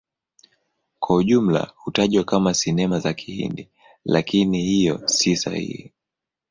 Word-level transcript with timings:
Kwa 0.99 1.15
ujumla 1.15 1.73
hutajwa 1.75 2.23
kama 2.23 2.53
Sinema 2.53 2.99
za 2.99 3.13
Kihindi, 3.13 3.69
lakini 4.05 4.61
hiyo 4.63 5.01
si 5.07 5.35
sahihi. 5.35 5.93